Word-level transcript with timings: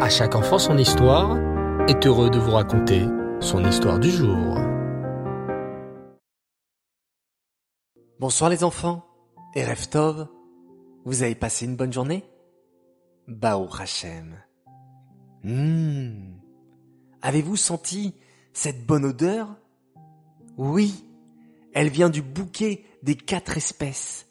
À 0.00 0.08
chaque 0.08 0.34
enfant 0.34 0.58
son 0.58 0.76
histoire 0.76 1.38
est 1.88 2.04
heureux 2.04 2.28
de 2.28 2.38
vous 2.38 2.50
raconter 2.50 3.06
son 3.38 3.64
histoire 3.64 4.00
du 4.00 4.10
jour. 4.10 4.58
Bonsoir 8.18 8.50
les 8.50 8.64
enfants 8.64 9.04
et 9.54 9.64
Reftov, 9.64 10.26
vous 11.04 11.22
avez 11.22 11.36
passé 11.36 11.66
une 11.66 11.76
bonne 11.76 11.92
journée? 11.92 12.24
Bao 13.28 13.68
Hachem. 13.78 14.34
Hmm. 15.44 16.38
Avez-vous 17.22 17.56
senti 17.56 18.14
cette 18.52 18.84
bonne 18.84 19.04
odeur? 19.04 19.48
Oui, 20.56 21.04
elle 21.72 21.88
vient 21.88 22.10
du 22.10 22.20
bouquet 22.20 22.84
des 23.04 23.14
quatre 23.14 23.56
espèces, 23.56 24.26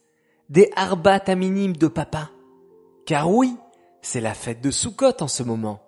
des 0.49 0.69
arbat 0.75 1.35
minimes 1.35 1.77
de 1.77 1.87
papa. 1.87 2.31
Car 3.05 3.31
oui, 3.31 3.55
c'est 4.03 4.21
la 4.21 4.35
fête 4.35 4.61
de 4.61 4.69
Sukkot 4.69 5.21
en 5.21 5.27
ce 5.27 5.41
moment. 5.41 5.81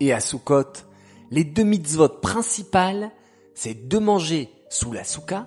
Et 0.00 0.12
à 0.12 0.18
Sukkot, 0.18 0.72
les 1.30 1.44
deux 1.44 1.62
mitzvot 1.62 2.08
principales, 2.08 3.12
c'est 3.54 3.86
de 3.86 3.98
manger 3.98 4.50
sous 4.70 4.92
la 4.92 5.04
souka 5.04 5.46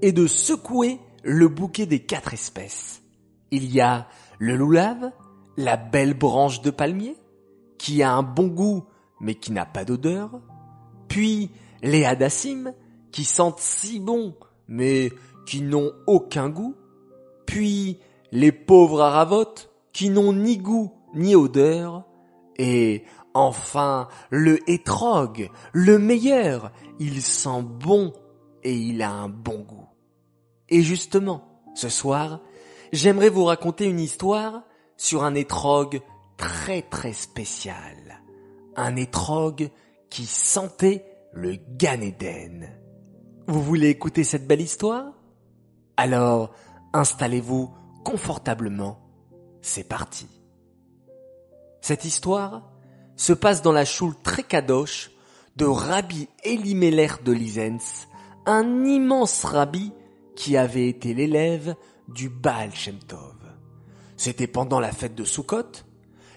et 0.00 0.12
de 0.12 0.26
secouer 0.26 0.98
le 1.22 1.48
bouquet 1.48 1.86
des 1.86 2.00
quatre 2.00 2.32
espèces. 2.32 3.02
Il 3.50 3.72
y 3.72 3.80
a 3.80 4.08
le 4.38 4.56
loulav, 4.56 5.12
la 5.56 5.76
belle 5.76 6.14
branche 6.14 6.62
de 6.62 6.70
palmier, 6.70 7.16
qui 7.78 8.02
a 8.02 8.12
un 8.12 8.22
bon 8.22 8.48
goût 8.48 8.84
mais 9.20 9.34
qui 9.34 9.52
n'a 9.52 9.66
pas 9.66 9.84
d'odeur, 9.84 10.40
puis 11.06 11.50
les 11.82 12.04
hadassim, 12.04 12.72
qui 13.12 13.24
sentent 13.24 13.60
si 13.60 14.00
bon 14.00 14.34
mais 14.66 15.12
qui 15.46 15.60
n'ont 15.60 15.92
aucun 16.06 16.48
goût, 16.48 16.74
puis 17.46 17.98
les 18.32 18.52
pauvres 18.52 19.02
aravotes, 19.02 19.70
qui 19.92 20.08
n'ont 20.08 20.32
ni 20.32 20.56
goût 20.56 20.92
ni 21.14 21.34
odeur, 21.34 22.04
et 22.56 23.04
enfin 23.34 24.08
le 24.30 24.58
hétrog, 24.70 25.50
le 25.72 25.98
meilleur, 25.98 26.72
il 26.98 27.22
sent 27.22 27.62
bon 27.62 28.12
et 28.62 28.74
il 28.74 29.02
a 29.02 29.10
un 29.10 29.28
bon 29.28 29.60
goût. 29.60 29.88
Et 30.68 30.82
justement, 30.82 31.62
ce 31.74 31.88
soir, 31.88 32.40
j'aimerais 32.92 33.28
vous 33.28 33.44
raconter 33.44 33.86
une 33.86 34.00
histoire 34.00 34.62
sur 34.96 35.24
un 35.24 35.34
étrog 35.34 36.00
très 36.36 36.82
très 36.82 37.12
spécial. 37.12 38.22
Un 38.76 38.96
étrog 38.96 39.70
qui 40.10 40.26
sentait 40.26 41.04
le 41.32 41.56
Ganéden. 41.76 42.70
Vous 43.48 43.62
voulez 43.62 43.88
écouter 43.88 44.24
cette 44.24 44.46
belle 44.46 44.60
histoire? 44.60 45.12
Alors, 45.96 46.54
installez-vous 46.92 47.70
confortablement. 48.04 48.98
C'est 49.60 49.88
parti. 49.88 50.26
Cette 51.82 52.04
histoire 52.04 52.62
se 53.16 53.32
passe 53.32 53.60
dans 53.60 53.72
la 53.72 53.84
choule 53.84 54.14
très 54.22 54.44
de 55.56 55.64
Rabbi 55.64 56.28
Elimelech 56.44 57.24
de 57.24 57.32
Lisens, 57.32 58.06
un 58.46 58.84
immense 58.84 59.42
rabbi 59.42 59.92
qui 60.36 60.56
avait 60.56 60.88
été 60.88 61.12
l'élève 61.12 61.74
du 62.06 62.28
Baal 62.28 62.72
Shem 62.72 63.00
Tov. 63.00 63.34
C'était 64.16 64.46
pendant 64.46 64.78
la 64.78 64.92
fête 64.92 65.16
de 65.16 65.24
Sukkot. 65.24 65.82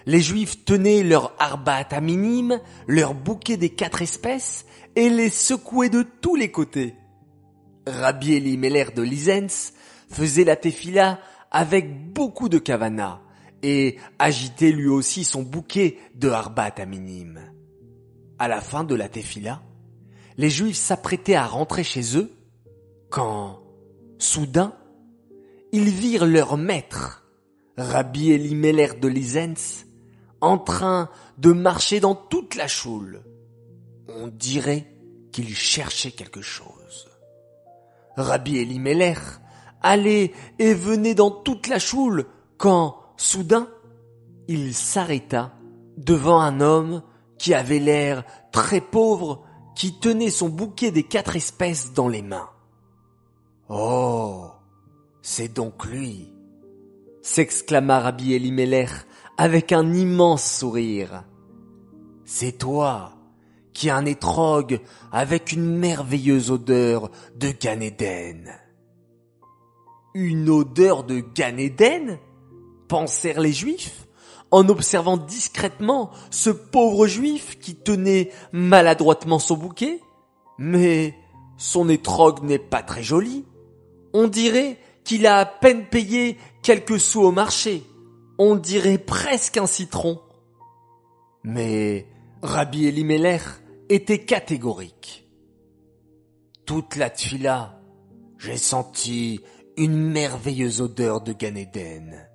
Les 0.04 0.20
Juifs 0.20 0.64
tenaient 0.64 1.04
leur 1.04 1.32
arbat 1.38 1.86
à 1.90 2.00
minime, 2.00 2.60
leur 2.88 3.14
bouquet 3.14 3.56
des 3.56 3.70
quatre 3.70 4.02
espèces, 4.02 4.66
et 4.96 5.08
les 5.08 5.30
secouaient 5.30 5.90
de 5.90 6.02
tous 6.02 6.34
les 6.34 6.50
côtés. 6.50 6.96
Rabbi 7.86 8.34
Elimelech 8.34 8.94
de 8.94 9.02
Lisens 9.02 9.72
faisait 10.10 10.44
la 10.44 10.56
tefila 10.56 11.20
avec 11.52 12.12
beaucoup 12.12 12.48
de 12.48 12.58
kavana 12.58 13.20
et 13.62 13.96
agitait 14.18 14.72
lui 14.72 14.88
aussi 14.88 15.24
son 15.24 15.42
bouquet 15.42 15.98
de 16.14 16.28
harbat 16.28 16.74
à 16.76 16.86
minime. 16.86 17.40
À 18.38 18.48
la 18.48 18.60
fin 18.60 18.84
de 18.84 18.94
la 18.94 19.08
tefila, 19.08 19.62
les 20.36 20.50
juifs 20.50 20.76
s'apprêtaient 20.76 21.34
à 21.34 21.46
rentrer 21.46 21.84
chez 21.84 22.16
eux 22.16 22.30
quand, 23.10 23.62
soudain, 24.18 24.74
ils 25.72 25.88
virent 25.88 26.26
leur 26.26 26.56
maître, 26.56 27.24
Rabbi 27.76 28.32
Elimelech 28.32 29.00
de 29.00 29.08
Lisens, 29.08 29.86
en 30.40 30.58
train 30.58 31.10
de 31.38 31.52
marcher 31.52 32.00
dans 32.00 32.14
toute 32.14 32.54
la 32.54 32.68
choule. 32.68 33.22
On 34.08 34.28
dirait 34.28 34.86
qu'il 35.32 35.54
cherchait 35.54 36.12
quelque 36.12 36.42
chose. 36.42 37.08
Rabbi 38.16 38.58
Elimelech 38.58 39.18
allait 39.82 40.32
et 40.58 40.74
venait 40.74 41.14
dans 41.14 41.30
toute 41.30 41.68
la 41.68 41.78
choule 41.78 42.26
quand, 42.56 42.98
soudain, 43.16 43.68
il 44.48 44.74
s'arrêta 44.74 45.52
devant 45.96 46.40
un 46.40 46.60
homme 46.60 47.02
qui 47.38 47.54
avait 47.54 47.78
l'air 47.78 48.24
très 48.52 48.80
pauvre, 48.80 49.44
qui 49.74 49.98
tenait 49.98 50.30
son 50.30 50.48
bouquet 50.48 50.90
des 50.90 51.02
quatre 51.02 51.36
espèces 51.36 51.92
dans 51.92 52.08
les 52.08 52.22
mains. 52.22 52.48
Oh, 53.68 54.46
c'est 55.22 55.52
donc 55.52 55.84
lui, 55.84 56.32
s'exclama 57.22 58.00
Rabbi 58.00 58.34
Elimelech 58.34 58.90
avec 59.36 59.72
un 59.72 59.92
immense 59.92 60.58
sourire. 60.58 61.24
C'est 62.24 62.58
toi 62.58 63.12
qui 63.72 63.90
as 63.90 63.96
un 63.96 64.06
étrog 64.06 64.80
avec 65.12 65.52
une 65.52 65.76
merveilleuse 65.76 66.50
odeur 66.50 67.10
de 67.36 67.50
Ganéden. 67.50 68.50
Une 70.14 70.48
odeur 70.48 71.04
de 71.04 71.20
Ganéden 71.20 72.18
pensèrent 72.88 73.40
les 73.40 73.52
Juifs 73.52 74.06
en 74.50 74.68
observant 74.68 75.16
discrètement 75.16 76.10
ce 76.30 76.50
pauvre 76.50 77.06
Juif 77.06 77.58
qui 77.58 77.74
tenait 77.74 78.30
maladroitement 78.52 79.38
son 79.38 79.56
bouquet. 79.56 80.00
Mais 80.58 81.14
son 81.56 81.88
étrog 81.88 82.42
n'est 82.42 82.58
pas 82.58 82.82
très 82.82 83.02
joli. 83.02 83.44
On 84.12 84.28
dirait 84.28 84.78
qu'il 85.04 85.26
a 85.26 85.38
à 85.38 85.46
peine 85.46 85.86
payé 85.86 86.38
quelques 86.62 87.00
sous 87.00 87.22
au 87.22 87.32
marché. 87.32 87.82
On 88.38 88.56
dirait 88.56 88.98
presque 88.98 89.56
un 89.56 89.66
citron. 89.66 90.20
Mais 91.42 92.06
Rabbi 92.42 92.86
Elimelech 92.86 93.42
était 93.88 94.24
catégorique. 94.24 95.28
Toute 96.64 96.96
la 96.96 97.10
tuila, 97.10 97.80
j'ai 98.38 98.56
senti 98.56 99.40
une 99.76 99.96
merveilleuse 99.96 100.80
odeur 100.80 101.20
de 101.20 101.32
Ganéden, 101.32 102.28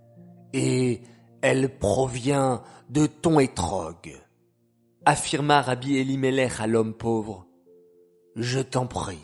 et 0.54 1.02
elle 1.42 1.78
provient 1.78 2.64
de 2.90 3.06
ton 3.06 3.40
étrog, 3.40 4.22
affirma 5.06 5.62
Rabbi 5.62 5.98
Elimelech 5.98 6.60
à 6.60 6.68
l'homme 6.68 6.94
pauvre. 6.94 7.48
Je 8.36 8.60
t'en 8.60 8.86
prie, 8.86 9.24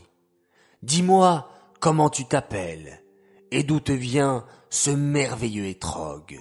dis-moi 0.84 1.50
comment 1.80 2.10
tu 2.10 2.26
t'appelles 2.26 3.04
et 3.52 3.64
d'où 3.64 3.80
te 3.80 3.92
vient 3.92 4.46
ce 4.70 4.92
merveilleux 4.92 5.66
étrog. 5.66 6.40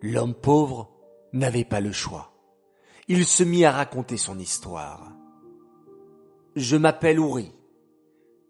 L'homme 0.00 0.34
pauvre 0.34 0.90
n'avait 1.32 1.64
pas 1.64 1.80
le 1.80 1.92
choix. 1.92 2.32
Il 3.08 3.24
se 3.24 3.42
mit 3.42 3.64
à 3.64 3.72
raconter 3.72 4.16
son 4.16 4.38
histoire. 4.38 5.12
Je 6.56 6.76
m'appelle 6.76 7.20
Ouri 7.20 7.52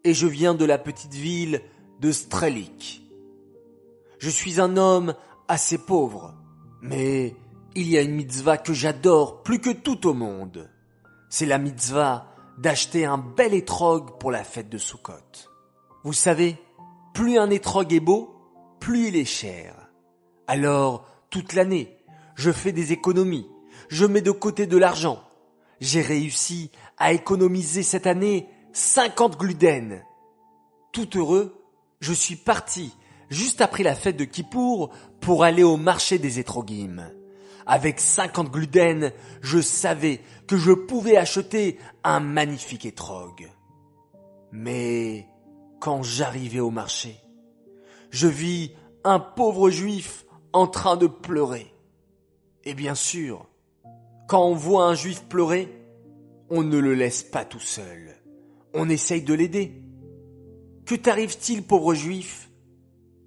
et 0.05 0.15
je 0.15 0.27
viens 0.27 0.55
de 0.55 0.65
la 0.65 0.79
petite 0.79 1.15
ville 1.15 1.63
de 2.01 2.11
Strelik. 2.13 3.02
Je 4.23 4.31
suis 4.31 4.61
un 4.61 4.77
homme 4.77 5.17
assez 5.49 5.79
pauvre, 5.79 6.33
mais 6.81 7.35
il 7.75 7.89
y 7.89 7.99
a 7.99 8.03
une 8.03 8.15
mitzvah 8.15 8.57
que 8.57 8.73
j'adore 8.73 9.43
plus 9.43 9.59
que 9.59 9.71
tout 9.71 10.07
au 10.07 10.15
monde. 10.15 10.71
C'est 11.29 11.45
la 11.45 11.59
mitzvah 11.59 12.29
d'acheter 12.57 13.05
un 13.05 13.19
bel 13.19 13.53
étrog 13.53 14.21
pour 14.21 14.31
la 14.31 14.45
fête 14.45 14.69
de 14.69 14.79
Sukkot. 14.79 15.49
Vous 16.05 16.13
savez, 16.13 16.57
plus 17.15 17.37
un 17.37 17.51
étrog 17.51 17.93
est 17.93 17.99
beau, 17.99 18.33
plus 18.79 19.09
il 19.09 19.17
est 19.17 19.25
cher. 19.25 19.91
Alors, 20.47 21.05
toute 21.29 21.53
l'année, 21.53 21.99
je 22.37 22.53
fais 22.53 22.71
des 22.71 22.93
économies, 22.93 23.51
je 23.89 24.07
mets 24.07 24.23
de 24.23 24.31
côté 24.31 24.69
de 24.69 24.77
l'argent. 24.77 25.21
J'ai 25.81 26.01
réussi 26.01 26.71
à 26.97 27.13
économiser 27.13 27.83
cette 27.83 28.07
année 28.07 28.49
50 28.73 29.37
gluden. 29.37 30.05
Tout 30.93 31.19
heureux, 31.19 31.61
je 31.99 32.13
suis 32.13 32.37
parti 32.37 32.95
juste 33.33 33.61
après 33.61 33.83
la 33.83 33.95
fête 33.95 34.17
de 34.17 34.25
Kippour 34.25 34.91
pour 35.21 35.43
aller 35.43 35.63
au 35.63 35.77
marché 35.77 36.19
des 36.19 36.39
étrogim. 36.39 37.11
Avec 37.67 38.01
50 38.01 38.51
gluden, 38.51 39.13
je 39.41 39.61
savais 39.61 40.21
que 40.47 40.57
je 40.57 40.73
pouvais 40.73 41.17
acheter 41.17 41.79
un 42.05 42.21
magnifique 42.21 42.85
étrog. 42.85 43.49
Mais 44.51 45.27
quand 45.81 46.03
j'arrivais 46.03 46.61
au 46.61 46.71
marché, 46.71 47.17
je 48.11 48.29
vis 48.29 48.73
un 49.05 49.19
pauvre 49.19 49.71
juif 49.71 50.27
en 50.53 50.67
train 50.67 50.97
de 50.97 51.07
pleurer. 51.07 51.73
Et 52.65 52.75
bien 52.75 52.95
sûr, 52.95 53.47
quand 54.29 54.45
on 54.45 54.55
voit 54.55 54.87
un 54.87 54.95
juif 54.95 55.25
pleurer, 55.25 55.73
on 56.51 56.63
ne 56.63 56.79
le 56.79 56.95
laisse 56.95 57.23
pas 57.23 57.45
tout 57.45 57.61
seul. 57.61 58.15
On 58.75 58.89
essaye 58.89 59.23
de 59.23 59.35
l'aider. 59.35 59.73
Que 60.85 60.95
t'arrive-t-il, 60.95 61.63
pauvre 61.63 61.95
juif? 61.95 62.51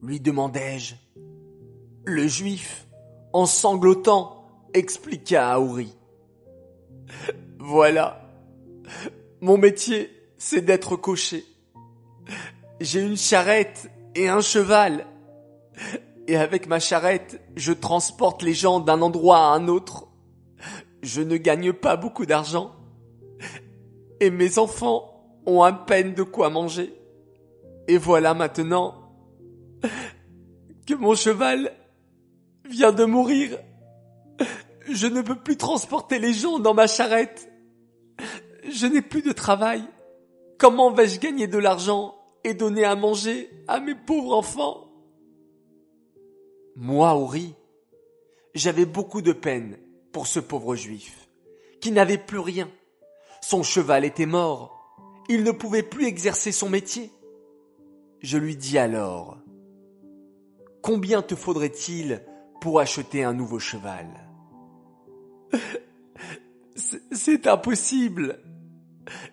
Lui 0.06 0.20
demandai-je. 0.20 0.96
Le 2.06 2.28
juif, 2.28 2.86
en 3.34 3.46
sanglotant, 3.46 4.46
expliqua 4.74 5.50
Aouri. 5.54 5.96
Voilà. 7.60 8.22
Mon 9.42 9.58
métier, 9.58 10.12
c'est 10.38 10.62
d'être 10.62 10.96
cocher. 10.96 11.44
J'ai 12.80 13.02
une 13.02 13.18
charrette 13.18 13.90
et 14.14 14.28
un 14.28 14.42
cheval. 14.42 15.08
Et 16.28 16.38
avec 16.38 16.68
ma 16.68 16.80
charrette, 16.80 17.42
je 17.56 17.74
transporte 17.74 18.44
les 18.44 18.54
gens 18.54 18.80
d'un 18.80 19.02
endroit 19.02 19.40
à 19.40 19.56
un 19.56 19.68
autre. 19.68 20.08
Je 21.02 21.22
ne 21.22 21.38
gagne 21.38 21.74
pas 21.74 21.96
beaucoup 21.96 22.26
d'argent. 22.26 22.76
Et 24.20 24.30
mes 24.30 24.60
enfants 24.60 25.40
ont 25.46 25.64
à 25.64 25.74
peine 25.74 26.14
de 26.14 26.24
quoi 26.24 26.50
manger. 26.50 26.94
Et 27.88 27.98
voilà 27.98 28.34
maintenant 28.34 29.05
que 30.86 30.94
mon 30.94 31.16
cheval 31.16 31.72
vient 32.70 32.92
de 32.92 33.06
mourir. 33.06 33.58
Je 34.90 35.08
ne 35.08 35.22
peux 35.22 35.36
plus 35.36 35.58
transporter 35.58 36.20
les 36.20 36.34
gens 36.34 36.60
dans 36.60 36.74
ma 36.74 36.88
charrette. 36.88 37.52
Je 38.70 38.86
n'ai 38.86 39.02
plus 39.02 39.22
de 39.22 39.32
travail. 39.32 39.84
Comment 40.58 40.92
vais-je 40.92 41.20
gagner 41.20 41.48
de 41.48 41.58
l'argent 41.58 42.16
et 42.44 42.54
donner 42.54 42.86
à 42.86 42.96
manger 42.96 43.50
à 43.68 43.80
mes 43.80 43.96
pauvres 43.96 44.34
enfants? 44.34 44.90
Moi, 46.76 47.14
Ori, 47.16 47.56
j'avais 48.54 48.86
beaucoup 48.86 49.22
de 49.22 49.34
peine 49.34 49.78
pour 50.12 50.28
ce 50.28 50.40
pauvre 50.40 50.76
juif, 50.76 51.30
qui 51.82 51.92
n'avait 51.92 52.18
plus 52.18 52.40
rien. 52.40 52.70
Son 53.42 53.64
cheval 53.64 54.06
était 54.06 54.26
mort. 54.26 54.72
Il 55.30 55.44
ne 55.44 55.52
pouvait 55.52 55.84
plus 55.84 56.06
exercer 56.06 56.52
son 56.52 56.70
métier. 56.70 57.12
Je 58.22 58.38
lui 58.38 58.56
dis 58.56 58.78
alors, 58.78 59.38
Combien 60.86 61.24
te 61.24 61.34
faudrait-il 61.34 62.22
pour 62.62 62.80
acheter 62.80 63.24
un 63.24 63.34
nouveau 63.34 63.58
cheval 63.58 64.06
C'est 67.12 67.48
impossible. 67.48 68.40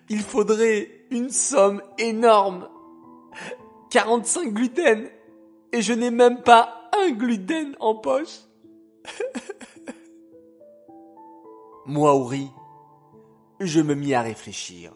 Il 0.09 0.23
faudrait 0.23 0.89
une 1.11 1.29
somme 1.29 1.83
énorme. 1.99 2.71
45 3.91 4.55
gluten. 4.55 5.11
Et 5.73 5.83
je 5.83 5.93
n'ai 5.93 6.11
même 6.11 6.43
pas 6.43 6.89
un 6.99 7.11
gluten 7.11 7.77
en 7.81 7.97
poche. 7.97 8.41
Moi, 11.85 12.19
je 13.61 13.81
me 13.83 13.95
mis 13.95 14.15
à 14.15 14.23
réfléchir. 14.23 14.95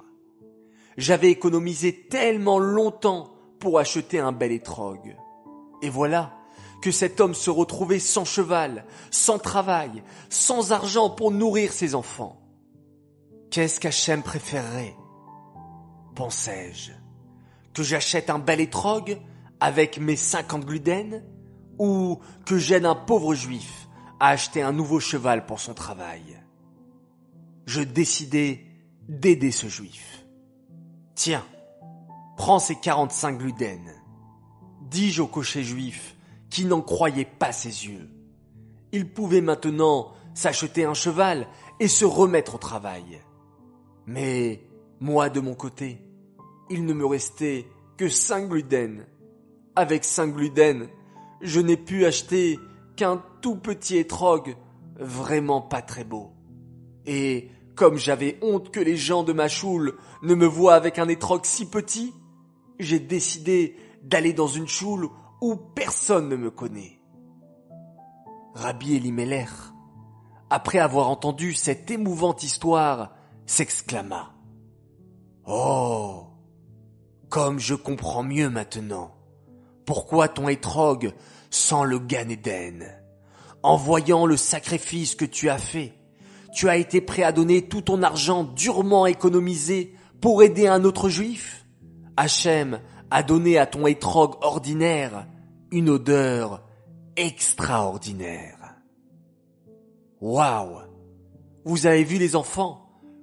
J'avais 0.96 1.28
économisé 1.28 2.06
tellement 2.08 2.58
longtemps 2.58 3.34
pour 3.58 3.78
acheter 3.78 4.20
un 4.20 4.32
bel 4.32 4.52
étrogue. 4.52 5.18
Et 5.82 5.90
voilà 5.90 6.35
que 6.82 6.90
cet 6.90 7.20
homme 7.20 7.34
se 7.34 7.50
retrouvait 7.50 7.98
sans 7.98 8.24
cheval, 8.24 8.84
sans 9.10 9.38
travail, 9.38 10.02
sans 10.28 10.72
argent 10.72 11.10
pour 11.10 11.30
nourrir 11.30 11.72
ses 11.72 11.94
enfants. 11.94 12.40
Qu'est-ce 13.50 13.80
qu'Hachem 13.80 14.22
préférerait 14.22 14.96
Pensais-je. 16.14 16.92
Que 17.74 17.82
j'achète 17.82 18.30
un 18.30 18.38
bel 18.38 18.60
étrogue 18.60 19.18
avec 19.60 19.98
mes 19.98 20.16
cinquante 20.16 20.64
gluden 20.64 21.24
ou 21.78 22.20
que 22.44 22.58
j'aide 22.58 22.86
un 22.86 22.94
pauvre 22.94 23.34
juif 23.34 23.88
à 24.18 24.28
acheter 24.28 24.62
un 24.62 24.72
nouveau 24.72 25.00
cheval 25.00 25.46
pour 25.46 25.60
son 25.60 25.74
travail? 25.74 26.40
Je 27.66 27.82
décidai 27.82 28.66
d'aider 29.08 29.50
ce 29.50 29.68
juif. 29.68 30.24
Tiens, 31.14 31.44
prends 32.36 32.58
ces 32.58 32.76
quarante-cinq 32.76 33.38
gluden, 33.38 33.92
dis-je 34.82 35.22
au 35.22 35.26
cocher 35.26 35.62
juif 35.62 36.15
n'en 36.64 36.80
croyait 36.80 37.26
pas 37.26 37.52
ses 37.52 37.86
yeux. 37.86 38.08
Il 38.92 39.08
pouvait 39.08 39.40
maintenant 39.40 40.12
s'acheter 40.34 40.84
un 40.84 40.94
cheval 40.94 41.46
et 41.80 41.88
se 41.88 42.04
remettre 42.04 42.54
au 42.54 42.58
travail. 42.58 43.20
Mais 44.06 44.62
moi, 45.00 45.28
de 45.28 45.40
mon 45.40 45.54
côté, 45.54 46.00
il 46.70 46.84
ne 46.84 46.94
me 46.94 47.04
restait 47.04 47.66
que 47.96 48.08
cinq 48.08 48.48
gluden. 48.48 49.06
Avec 49.74 50.04
cinq 50.04 50.34
gluden, 50.34 50.88
je 51.42 51.60
n'ai 51.60 51.76
pu 51.76 52.06
acheter 52.06 52.58
qu'un 52.96 53.22
tout 53.42 53.56
petit 53.56 53.98
étrogue, 53.98 54.56
vraiment 54.98 55.60
pas 55.60 55.82
très 55.82 56.04
beau. 56.04 56.32
Et 57.04 57.50
comme 57.74 57.98
j'avais 57.98 58.38
honte 58.40 58.70
que 58.70 58.80
les 58.80 58.96
gens 58.96 59.22
de 59.22 59.32
ma 59.32 59.48
choule 59.48 59.96
ne 60.22 60.34
me 60.34 60.46
voient 60.46 60.74
avec 60.74 60.98
un 60.98 61.08
étrogue 61.08 61.44
si 61.44 61.68
petit, 61.68 62.14
j'ai 62.78 62.98
décidé 62.98 63.76
d'aller 64.02 64.32
dans 64.32 64.46
une 64.46 64.68
choule 64.68 65.10
où 65.40 65.56
personne 65.56 66.28
ne 66.28 66.36
me 66.36 66.50
connaît. 66.50 67.00
Rabbi 68.54 68.96
Elimelech, 68.96 69.50
après 70.48 70.78
avoir 70.78 71.10
entendu 71.10 71.54
cette 71.54 71.90
émouvante 71.90 72.42
histoire, 72.42 73.14
s'exclama. 73.44 74.32
Oh! 75.46 76.24
Comme 77.28 77.58
je 77.58 77.74
comprends 77.74 78.22
mieux 78.22 78.48
maintenant. 78.48 79.12
Pourquoi 79.84 80.28
ton 80.28 80.48
étrogue 80.48 81.12
sent 81.50 81.84
le 81.84 81.98
Gan 81.98 82.28
En 83.62 83.76
voyant 83.76 84.26
le 84.26 84.36
sacrifice 84.36 85.14
que 85.14 85.24
tu 85.24 85.48
as 85.48 85.58
fait, 85.58 85.92
tu 86.54 86.68
as 86.68 86.76
été 86.76 87.00
prêt 87.00 87.22
à 87.22 87.32
donner 87.32 87.68
tout 87.68 87.82
ton 87.82 88.02
argent 88.02 88.44
durement 88.44 89.06
économisé 89.06 89.94
pour 90.20 90.42
aider 90.42 90.66
un 90.66 90.84
autre 90.84 91.08
juif? 91.08 91.66
Hachem 92.16 92.80
a 93.10 93.22
donné 93.22 93.58
à 93.58 93.66
ton 93.66 93.86
étrogue 93.86 94.34
ordinaire 94.42 95.26
une 95.70 95.90
odeur 95.90 96.62
extraordinaire. 97.16 98.74
Waouh 100.20 100.80
Vous 101.64 101.86
avez 101.86 102.04
vu 102.04 102.18
les 102.18 102.36
enfants? 102.36 102.82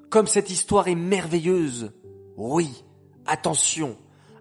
Comme 0.09 0.27
cette 0.27 0.50
histoire 0.50 0.88
est 0.88 0.95
merveilleuse. 0.95 1.91
Oui, 2.38 2.83
attention 3.25 3.97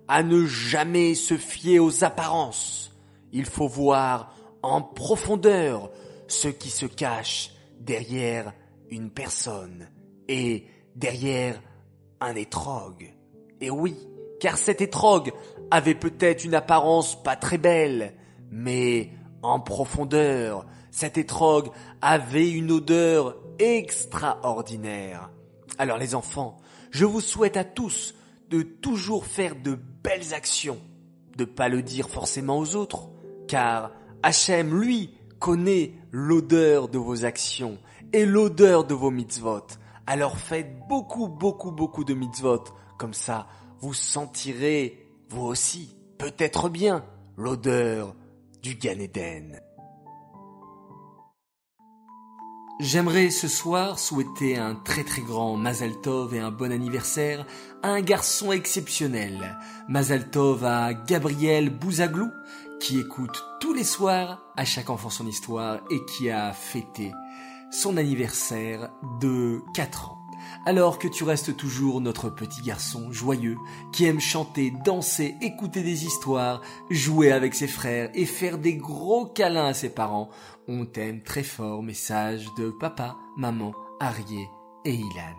à 0.08 0.22
ne 0.22 0.44
jamais 0.44 1.14
se 1.14 1.36
fier 1.36 1.78
aux 1.78 2.04
apparences. 2.04 2.92
Il 3.32 3.46
faut 3.46 3.68
voir 3.68 4.34
en 4.62 4.82
profondeur 4.82 5.90
ce 6.28 6.48
qui 6.48 6.70
se 6.70 6.86
cache 6.86 7.52
derrière 7.80 8.52
une 8.90 9.10
personne 9.10 9.88
et 10.28 10.66
derrière 10.94 11.60
un 12.20 12.34
étrogue. 12.34 13.14
Et 13.60 13.70
oui, 13.70 13.96
car 14.42 14.58
cet 14.58 14.80
étrogue 14.80 15.32
avait 15.70 15.94
peut-être 15.94 16.44
une 16.44 16.56
apparence 16.56 17.22
pas 17.22 17.36
très 17.36 17.58
belle, 17.58 18.12
mais 18.50 19.12
en 19.40 19.60
profondeur, 19.60 20.66
cet 20.90 21.16
étrogue 21.16 21.70
avait 22.00 22.50
une 22.50 22.72
odeur 22.72 23.36
extraordinaire. 23.60 25.30
Alors 25.78 25.96
les 25.96 26.16
enfants, 26.16 26.56
je 26.90 27.04
vous 27.04 27.20
souhaite 27.20 27.56
à 27.56 27.62
tous 27.62 28.16
de 28.50 28.62
toujours 28.62 29.26
faire 29.26 29.54
de 29.54 29.78
belles 30.02 30.34
actions, 30.34 30.80
de 31.36 31.44
pas 31.44 31.68
le 31.68 31.80
dire 31.80 32.10
forcément 32.10 32.58
aux 32.58 32.74
autres, 32.74 33.10
car 33.46 33.92
Hachem, 34.24 34.76
lui, 34.76 35.14
connaît 35.38 35.92
l'odeur 36.10 36.88
de 36.88 36.98
vos 36.98 37.24
actions 37.24 37.78
et 38.12 38.26
l'odeur 38.26 38.82
de 38.82 38.94
vos 38.94 39.12
mitzvot. 39.12 39.68
Alors 40.08 40.36
faites 40.36 40.80
beaucoup, 40.88 41.28
beaucoup, 41.28 41.70
beaucoup 41.70 42.02
de 42.02 42.14
mitzvot, 42.14 42.64
comme 42.98 43.14
ça 43.14 43.46
vous 43.82 43.94
sentirez, 43.94 44.96
vous 45.28 45.42
aussi, 45.42 45.96
peut-être 46.16 46.68
bien, 46.68 47.04
l'odeur 47.36 48.14
du 48.62 48.76
Gan 48.76 49.08
J'aimerais 52.78 53.30
ce 53.30 53.48
soir 53.48 53.98
souhaiter 53.98 54.56
un 54.56 54.76
très 54.76 55.02
très 55.02 55.22
grand 55.22 55.56
Mazal 55.56 56.00
Tov 56.00 56.32
et 56.34 56.38
un 56.38 56.52
bon 56.52 56.70
anniversaire 56.70 57.44
à 57.82 57.88
un 57.88 58.00
garçon 58.00 58.52
exceptionnel. 58.52 59.58
Mazal 59.88 60.30
Tov 60.30 60.64
à 60.64 60.94
Gabriel 60.94 61.68
Bouzaglou, 61.70 62.30
qui 62.80 63.00
écoute 63.00 63.44
tous 63.60 63.74
les 63.74 63.84
soirs 63.84 64.42
à 64.56 64.64
chaque 64.64 64.90
enfant 64.90 65.10
son 65.10 65.26
histoire 65.26 65.80
et 65.90 66.04
qui 66.04 66.30
a 66.30 66.52
fêté 66.52 67.12
son 67.72 67.96
anniversaire 67.96 68.90
de 69.20 69.60
4 69.74 70.10
ans. 70.12 70.21
Alors 70.64 70.98
que 70.98 71.08
tu 71.08 71.24
restes 71.24 71.56
toujours 71.56 72.00
notre 72.00 72.30
petit 72.30 72.62
garçon 72.62 73.10
joyeux, 73.10 73.56
qui 73.92 74.04
aime 74.04 74.20
chanter, 74.20 74.72
danser, 74.84 75.34
écouter 75.40 75.82
des 75.82 76.04
histoires, 76.04 76.60
jouer 76.90 77.32
avec 77.32 77.54
ses 77.54 77.66
frères 77.66 78.10
et 78.14 78.26
faire 78.26 78.58
des 78.58 78.76
gros 78.76 79.26
câlins 79.26 79.66
à 79.66 79.74
ses 79.74 79.90
parents, 79.90 80.30
on 80.68 80.86
t'aime 80.86 81.22
très 81.22 81.42
fort, 81.42 81.82
message 81.82 82.46
de 82.56 82.70
papa, 82.70 83.16
maman, 83.36 83.72
Arié 84.00 84.48
et 84.84 84.94
Ilan. 84.94 85.36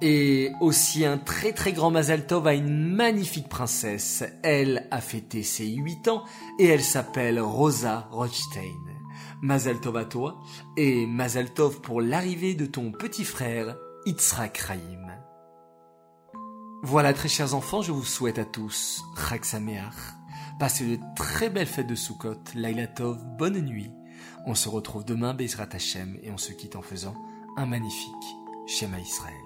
Et 0.00 0.50
aussi 0.60 1.04
un 1.04 1.16
très 1.16 1.52
très 1.52 1.72
grand 1.72 1.90
Mazal 1.92 2.26
Tov 2.26 2.48
à 2.48 2.54
une 2.54 2.92
magnifique 2.92 3.48
princesse. 3.48 4.24
Elle 4.42 4.88
a 4.90 5.00
fêté 5.00 5.44
ses 5.44 5.66
8 5.66 6.08
ans 6.08 6.24
et 6.58 6.66
elle 6.66 6.82
s'appelle 6.82 7.40
Rosa 7.40 8.08
Rothstein. 8.10 8.91
Mazal 9.42 9.80
Tov 9.80 9.96
à 9.96 10.04
toi 10.04 10.40
et 10.76 11.04
Mazal 11.04 11.52
Tov 11.52 11.80
pour 11.80 12.00
l'arrivée 12.00 12.54
de 12.54 12.64
ton 12.64 12.92
petit 12.92 13.24
frère 13.24 13.76
Yitzhak 14.06 14.56
Raïm. 14.58 15.12
Voilà 16.84 17.12
très 17.12 17.28
chers 17.28 17.52
enfants, 17.54 17.82
je 17.82 17.90
vous 17.90 18.04
souhaite 18.04 18.38
à 18.38 18.44
tous 18.44 19.02
Chag 19.28 19.44
Sameach 19.44 20.14
Passez 20.60 20.96
de 20.96 21.02
très 21.16 21.50
belles 21.50 21.66
fêtes 21.66 21.88
de 21.88 21.96
Sukkot, 21.96 22.38
Laila 22.54 22.86
Tov, 22.86 23.18
bonne 23.36 23.60
nuit. 23.60 23.90
On 24.46 24.54
se 24.54 24.68
retrouve 24.68 25.04
demain, 25.04 25.34
Bezrat 25.34 25.68
Hashem, 25.72 26.16
et 26.22 26.30
on 26.30 26.38
se 26.38 26.52
quitte 26.52 26.76
en 26.76 26.82
faisant 26.82 27.14
un 27.56 27.66
magnifique 27.66 28.36
schéma 28.68 29.00
Israël. 29.00 29.41